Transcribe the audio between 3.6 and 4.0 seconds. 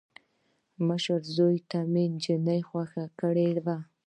وه.